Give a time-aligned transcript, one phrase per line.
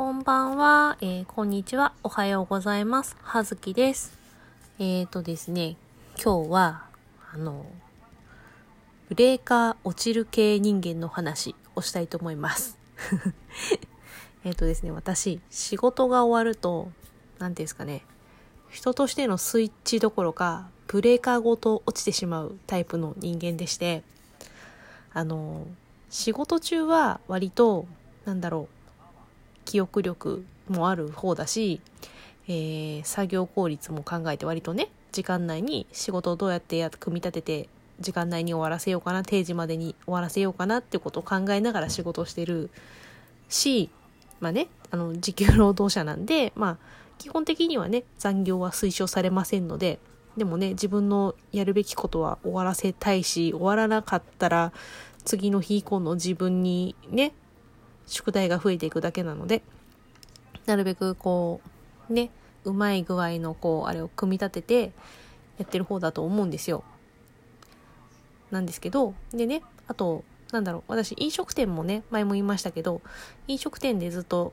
[0.00, 3.18] こんばんは、えー、こんにちは、おはようございます。
[3.20, 4.16] はずきです。
[4.78, 5.76] えーとですね、
[6.14, 6.84] 今日は、
[7.34, 7.66] あの、
[9.10, 12.78] ブレーカー落ちる系人間の話をしたいと思います。
[14.42, 16.90] えっとですね、私、仕事が終わると、
[17.38, 18.02] 何ていうんですかね、
[18.70, 24.02] 人としてのスイッチどころか、ブレーカーごと落ちてしまうタイプの人間でして、
[25.12, 25.66] あの、
[26.08, 27.84] 仕事中は割と、
[28.24, 28.79] なんだろう、
[29.64, 31.80] 記憶力もある方だし、
[32.48, 37.68] えー、作業効率も考えて割とね時間内に仕事をどうやってや組み立てて
[38.00, 42.70] 時間内に終わらせようかな定時までに終わらせようかなってことを考えながら仕事をしてる
[43.48, 43.90] し
[44.40, 46.76] まあねあの時給労働者なんでまあ
[47.18, 49.98] 基本的にはね残業は推奨されませんので
[50.36, 54.72] でもね自分のやるべきことは終わらせたいし終わらなかったら
[55.24, 57.32] 次の日以降の自分にね
[58.10, 59.62] 宿題が増えていくだけなので、
[60.66, 61.60] なるべくこ
[62.08, 62.30] う、ね、
[62.64, 64.92] うまい具合のこう、あれを組み立てて
[65.58, 66.82] やってる方だと思うんですよ。
[68.50, 73.00] なんですけど、でね、あと、なんだろう、私飲食店もね、前も言いましたけど、
[73.46, 74.52] 飲食店でずっと、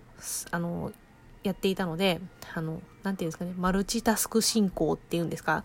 [0.52, 0.94] あの、
[1.42, 2.22] やっていたので、
[2.53, 5.64] あの、なんていうんですかね、マルチタスク進行っていうんですか？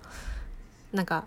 [0.93, 1.27] なんか、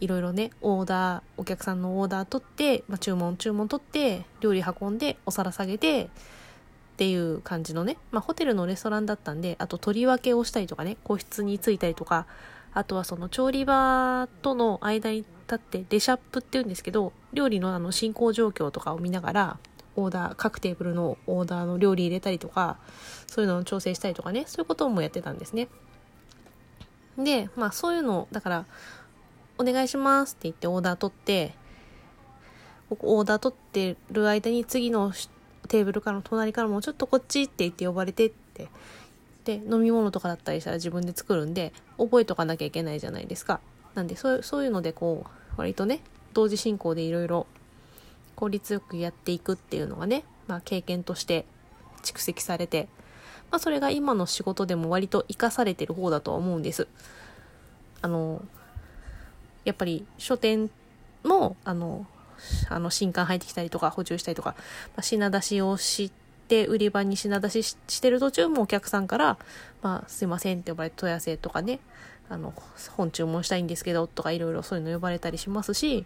[0.00, 6.08] いろいろね、オーダー、お客さんのオーダー取って、まあ、注文、注文取って、料理運んで、お皿下げて、っ
[6.98, 12.26] ていう感じのね、まあ、ホテルのレストランだったんで、あと取り分けをしたりとかね、個室に着いたりとか、
[12.74, 19.58] あとはその調理場との間に立ってデシャップっていうんですけど、料理のあの進行状況とかを見ながら、
[19.96, 22.78] オーダー、各テーブルのオーダーの料理入れたりとか、
[23.26, 25.68] そういうのを調整したりとかね、そういうこともやってたんですね。
[27.16, 28.66] で、まあそういうの、だから、
[29.58, 31.54] お願いしますって言ってオーダー取って、
[32.88, 35.12] ここオーダー取ってる間に次の
[35.68, 38.68] テーブルからの隣からもちょっとこっちって言って呼ばれてって。
[39.44, 43.60] で、飲み物とかだったりしたら自分で作るんで、覚えとかなきゃいけないじゃないですか。
[43.94, 46.00] なんで、そうそういうのでこう、割とね、
[46.34, 47.46] 同時進行でいろいろ
[48.36, 51.44] 効率よくやっていくっていうのがね、まあ経験として
[52.02, 52.88] 蓄積されて、
[53.50, 56.86] まあそれが今の仕事でも割と活かされてる方だとは思うんです。
[58.02, 58.42] あの、
[59.68, 60.70] やっぱり書店
[61.22, 62.06] も、あの、
[62.68, 64.54] あの新刊入ってきたりとか補充したりとか、
[64.96, 66.10] まあ、品出しをし
[66.48, 69.38] て売り場に品出ししてる途中もお客さんから
[69.82, 71.80] 「まあ、すいません」って呼ばれて問い合わせとかね
[72.28, 72.54] あの
[72.96, 76.04] 本注文したいんですけどとかいろいろそういうの呼ばれたりしますし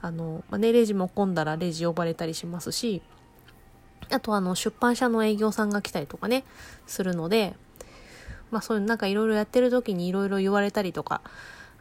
[0.00, 3.02] あの、まあね、レジも混んだらレジ呼ばれたりしますし
[4.10, 6.44] あとあの出版社の営業さんが来たりとかね
[6.86, 7.54] するので
[8.50, 11.22] まあそういうなんかいろいろやってる時にいろいろ言われたりとか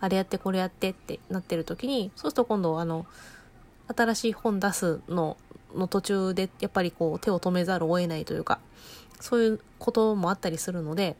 [0.04, 3.06] あれやってこれやってってなってる時に、そうすると今度あの、
[3.88, 5.38] 新しい本出すの、
[5.74, 8.60] の途中でやっぱりこう手を止めざるを得ないというか、
[9.22, 11.16] そういうこともあったりするので、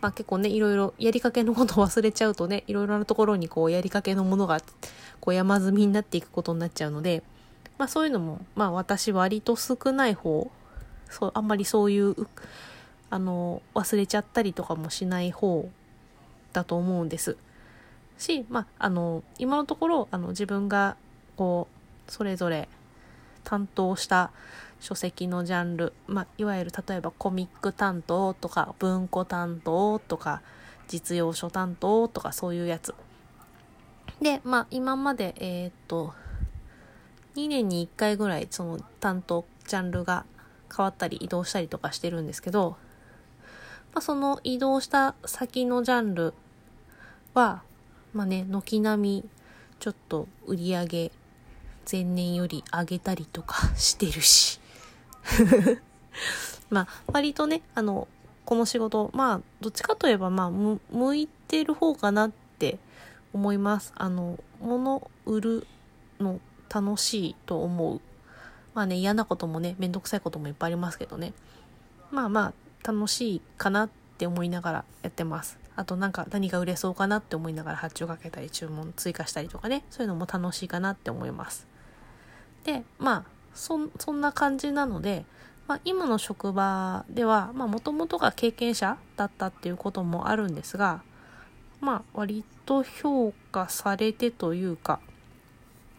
[0.00, 4.62] まあ結構ね、いろいろやりかけのことを忘れちゃうとね、いろいろなところにこうやりかけのものが
[5.20, 7.22] こう山積みになっていくことになっちゃうので、
[7.76, 10.50] まあそういうのも、まあ私割と少ない方、
[11.10, 12.16] そう、あんまりそういう、
[13.10, 15.68] あの、忘れちゃったりとかもしない方
[16.56, 17.36] だと思うんです。
[18.18, 20.96] し、まあ、あの、今のところ、あの、自分が、
[21.36, 21.68] こ
[22.08, 22.68] う、それぞれ
[23.44, 24.30] 担当した
[24.80, 30.42] 書籍のジャンル、まあ、いわゆる例えばコミック担当とか文庫担当とか
[30.88, 32.94] 実用書担当とかそういうやつ。
[34.20, 36.14] で、まあ今まで、えー、っと、
[37.34, 40.24] 2年に1回ぐらいその担当、ジャンルが
[40.74, 42.76] 変わったり移動したりとかしてるんですけど、
[43.92, 46.34] まあ、その移動した先のジャンル
[47.36, 47.62] は、
[48.14, 49.28] まあね、軒並み
[49.78, 51.12] ちょっと売り上げ
[51.90, 54.58] 前年より上げたりとかしてるし。
[56.70, 58.08] まあ、割とね、あの、
[58.46, 62.78] この仕事、まあ、どっちかといえば、まあ、向いてる方かなって
[63.32, 63.92] 思います。
[63.96, 65.66] あの、物売る
[66.18, 66.40] の
[66.72, 68.00] 楽しいと思う。
[68.74, 71.34] まあね、嫌なこともね、めんどくさいこともいっぱいありますけどね。
[72.10, 72.52] まあま
[72.82, 75.65] あ、楽しいかなって思いながらやってます。
[75.76, 81.66] あとなんか何が売れそうかなって思いながら発注かけたり注文追加したりとかね、そういうのも楽しいかなって思います。
[82.64, 83.24] で、まあ、
[83.54, 85.24] そ、そんな感じなので、
[85.68, 91.02] まあ、今の職場では、まあ、もともとが経験者だったっていうこともあるんですが、
[91.80, 95.00] まあ、割と評価されてというか、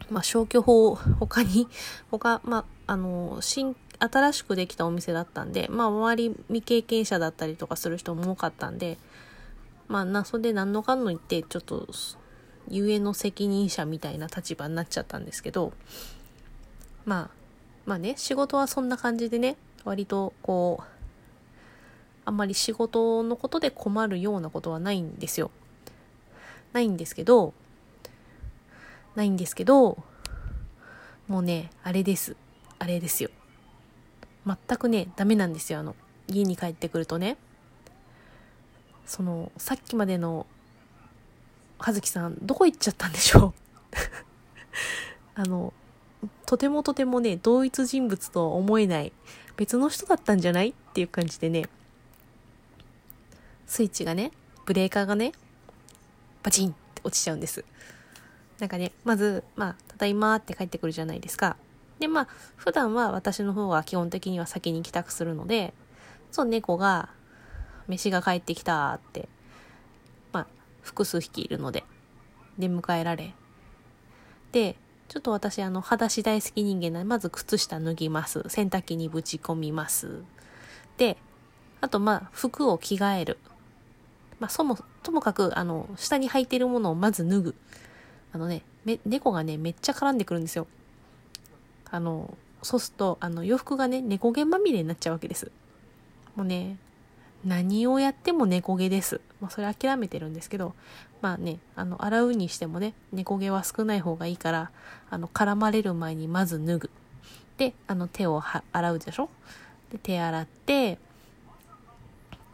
[0.10, 1.68] まあ、消去法、他に、
[2.10, 8.98] 他、まあ、あの、新、新しくできたお店だったんで、まあ、周り未経験者だったりとかする人も多かったんで、
[9.88, 11.88] まあな、それで何のかんの言って、ちょっと、
[12.70, 15.74] ゆえの責任者みたいな立場になっちゃったんですけど、
[17.06, 17.38] まあ、
[17.86, 19.56] まあね、仕事はそんな感じでね、
[19.88, 20.84] 割とこう
[22.26, 25.50] あんまり仕事のことで困るようなことはないんですよ。
[26.74, 27.54] ないんですけど
[29.16, 29.98] ないんですけど
[31.28, 32.36] もうねあれです。
[32.80, 33.30] あれですよ。
[34.46, 35.96] 全くねダメなんですよあの
[36.28, 37.38] 家に帰ってくるとね。
[39.08, 40.46] そのさっきまでの
[41.80, 43.54] 葉月さんどこ行っちゃったんでしょう？
[45.36, 45.74] あの
[46.46, 49.14] とてもとてもね同一人物とは思えない
[49.56, 50.70] 別の人だったんじゃない？
[50.70, 51.70] っていう感じでね
[53.66, 54.32] スイッチがね
[54.66, 55.32] ブレーカーがね
[56.44, 57.64] バチンって落ちちゃうんです。
[58.60, 61.56] なんかねまずまあ「ただいま」って帰ってくるじゃないですか。
[62.00, 65.74] でまあ普段は私の方が基本的には先に帰宅するので
[66.32, 67.10] そう猫が
[67.88, 69.28] 飯が帰ってきたって、
[70.32, 70.48] まあ、
[70.82, 71.84] 複数匹いるので、
[72.58, 73.34] 出迎えられ。
[74.52, 74.76] で、
[75.08, 78.44] ちょっと私、あの、裸足大好き人間なので、まず靴下脱ぎます。
[78.48, 80.22] 洗濯機にぶち込みます。
[80.98, 81.18] で、
[81.80, 83.38] あと、まあ、服を着替える。
[84.40, 87.56] まあ、そも、ともかく、あの、下に履いてるものをまず脱ぐ。
[88.34, 90.68] あのね、め、猫がね、めっちゃ絡んでくるんですよ。
[91.90, 95.52] あの、そうすると、あの、洋服がね、猫毛まみれになっちゃうわけです。
[96.36, 96.78] もうね、
[97.48, 99.22] 何をやっても猫毛です。
[99.40, 100.76] まあ、それ諦めてるんですけど、
[101.22, 104.72] まあね、あの、洗うにしてもね、猫毛は少ない方がいいから、
[105.10, 106.90] あの、絡まれる前にまず脱ぐ。
[107.58, 109.30] で、あの、手を洗うでしょ？
[109.92, 111.00] で、手洗って、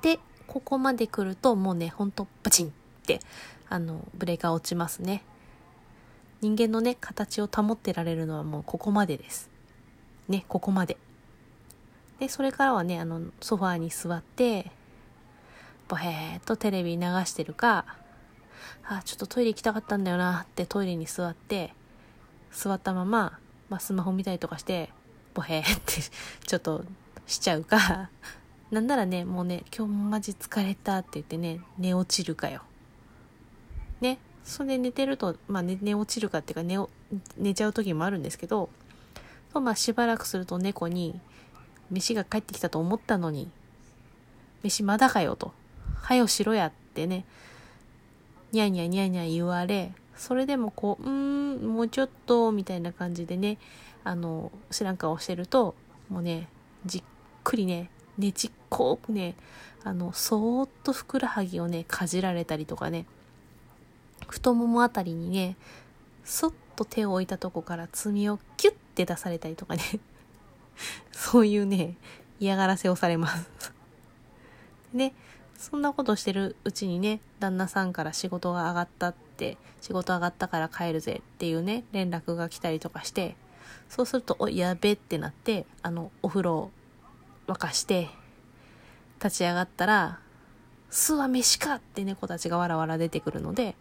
[0.03, 2.71] で、ここまで来ると、もうね、ほんと、バチンっ
[3.05, 3.19] て、
[3.69, 5.23] あの、ブレーカー落ちますね。
[6.41, 9.49] 人間のね、形を保ってられるのはもうここまでです。
[10.27, 10.97] ね、ここまで。
[12.19, 14.71] で、それからはね、あの、ソファーに座って、
[15.87, 17.85] ぼへーっとテレビ流してるか、
[18.85, 21.73] あ、ちょっとトイレ行きたかったんだよなってトイレに座って、
[22.51, 23.39] 座ったまま、
[23.69, 24.89] まあ、スマホ見たりとかして、
[25.33, 25.93] ぼへーって
[26.45, 26.85] ちょっと
[27.25, 28.09] しちゃうか、
[28.71, 32.63] なんならね、もうね、今日マジ疲れたって言ってね、寝落ちるかよ。
[34.01, 36.77] ね、それで寝てると、まあ寝、寝落ちるかっていうか寝、
[37.37, 38.69] 寝ちゃう時もあるんですけど、
[39.53, 41.19] まあしばらくすると猫に、
[41.89, 43.49] 飯が帰ってきたと思ったのに、
[44.63, 45.53] 飯まだかよと。
[46.03, 47.23] はよしろやってね、
[48.51, 53.57] にゃにゃにゃにゃ言われ、それでもこう、うーん、もうちょっと、みたいな感じでね、
[54.03, 55.75] あの、知らん顔してると、
[56.09, 56.49] もうね、
[56.85, 57.03] じっ
[57.45, 59.35] くりね、ねちっこくね、
[59.85, 63.05] あの、そーっとふくらはぎをね、かじられたりとかね、
[64.27, 65.55] 太ももあたりにね、
[66.25, 69.83] そっと手を置いたとこから爪をキュッて出されたりとかね。
[71.13, 71.95] そういうね、
[72.41, 73.73] 嫌がらせをされます。
[74.93, 75.13] で、
[75.57, 83.35] そんなことしてるうちにね、旦那さんから仕事が上がったって、仕事上がったから帰るぜっていうね、連絡が来たりとかして、
[83.89, 86.71] そうすると、お、やべってなって、あの、お風呂
[87.47, 88.09] 沸かして、
[89.23, 90.19] 立ち上がったら、
[90.89, 93.75] 巣は飯かって猫たちがわらわら出てくるので、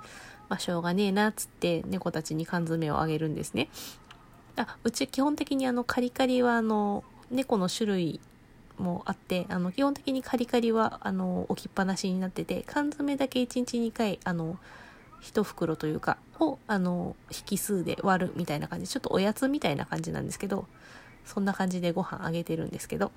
[0.48, 3.68] まあ、しょうがねえなっつって猫たちに缶詰をあげるんですね。
[4.56, 8.20] あうち基本的にあのカリカリはあの猫の種類
[8.82, 14.58] もあってあの基本的にカリカリはあの置きっぱなしになってて缶詰だけ1日2回あの
[15.23, 17.14] 1袋というかをあの
[17.49, 18.88] 引数で割るみたいな感じ。
[18.88, 20.67] ちょっとおやつみたいな感じなんですけど
[21.25, 23.12] そんな感じでご飯あげてるんですけど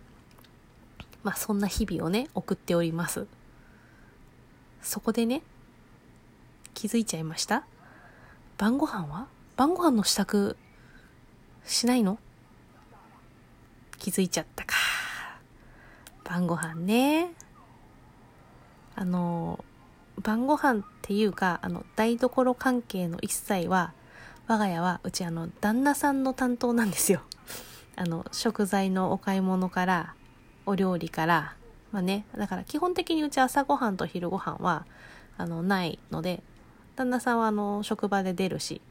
[1.24, 3.25] まあそんな日々をね送っております。
[4.84, 5.42] そこでね
[6.75, 7.66] 気づいちゃいました？
[8.60, 9.28] 晩ご飯は？
[9.56, 10.56] 晩ご飯の支度
[11.66, 12.20] しないの？
[13.98, 14.75] 気づいちゃったか。
[16.25, 17.32] 晩ご飯ね。
[18.96, 19.63] あの、
[20.22, 23.94] 晩ご飯っていうか、あの、台所関係の一切は、
[24.48, 27.22] 我が家は、うちあの、旦那さんの担当なんですよ。
[27.96, 30.15] あの、食材のお買い物から、
[30.65, 31.55] お料理から、
[31.91, 34.86] まあね、だから基本的にうち朝ごはんと昼ごはんは、
[35.38, 36.41] あの、ないので、
[36.96, 38.82] 旦那さんはあの、職場で出るし、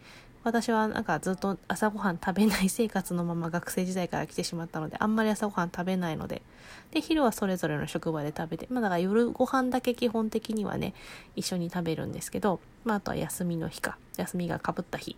[0.44, 6.42] 私はなんかずっと朝ごはん食べない生活のまま学生時代から来てしまったので、あんまり朝ごはん食べないので、
[6.90, 10.92] で、昼はそれぞれの職場で食べて、まあだから夜ご飯だけ基本的にはね、
[11.34, 15.16] 一緒に食べるんですけど、まああとは休みの日か、休みがかぶった日。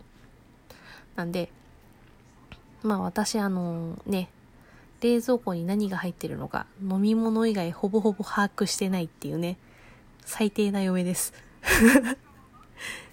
[1.16, 1.50] なんで、
[2.84, 4.28] まあ私あのね、
[5.00, 9.58] 冷蔵庫に何が入ってるのか、飲み物以外ほぼほぼ把握してないっていうね、
[10.24, 11.34] 最低な嫁です。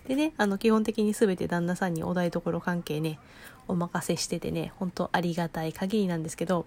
[0.07, 3.19] でね、あの、基本的に全て旦那さんにお台所関係ね、
[3.67, 6.65] お任せしててね、ほんとありがたい限りなんですけど、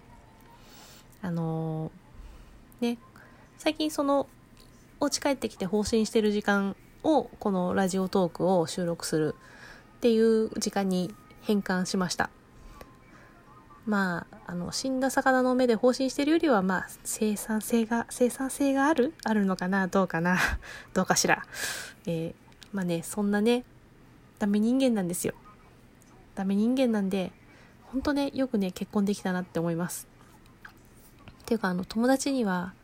[1.22, 2.98] あのー、ね、
[3.58, 4.26] 最近その、
[4.98, 9.34] お家帰ってきて放心してる時間を、このラジオトークを収録する
[9.96, 12.30] っていう時間に変換しました。
[13.86, 20.38] まあ、あの、死んだ魚の目で放心してるよりは、まあ、生産性が、生産性があるあるのかなどうかな
[20.92, 21.44] どうかしら。
[22.06, 22.45] えー、
[22.76, 23.64] まあね、そんなね、
[24.38, 25.32] ダメ人間なんですよ。
[26.34, 27.32] ダメ人間なんで、
[27.84, 30.06] ほんとね、よくね、結婚できたなって思います。
[31.40, 32.74] っていうか、あの、友達には、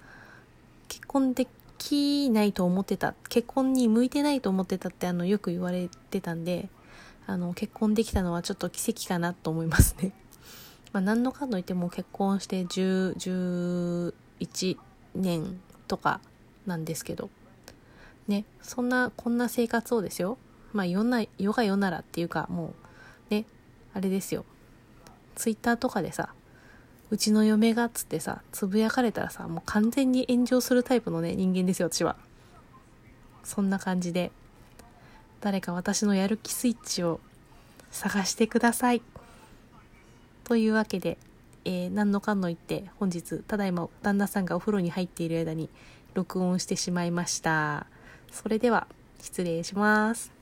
[0.89, 1.47] 結婚で
[1.77, 6.71] きないと思ってた、結婚に向いてないと思ってたって、あの、よく言われてたんで、
[7.27, 10.13] あの、結婚できたのはちょっと奇跡かなと思いますね。
[10.95, 14.79] まあ、何のかんの言っても結婚して10、11
[15.17, 16.23] 年とか
[16.65, 17.29] なんですけど、
[18.29, 20.39] ね、そんな、こんな生活をですよ。
[20.73, 22.75] まあ、世な、世が世ならっていうか、も
[23.31, 23.45] う、ね、
[23.95, 24.45] あれですよ。
[25.35, 26.33] ツイッターとかでさ、
[27.11, 32.17] うちの嫁がっつってさ、つぶやかれたらさ、もう完全に炎上するタイプのね、人間ですよ、私は。
[33.45, 34.31] そんな感じで、
[35.41, 37.21] 誰か私のやる気スイッチを
[37.91, 39.03] 探してください。
[40.45, 41.19] というわけで、
[41.65, 45.71] えー、何のかんの言って本日ただいま旦那さんがお風呂に入っている間に
[46.15, 47.87] 録音してしまいました
[48.33, 48.87] それでは
[49.21, 50.42] 失礼します。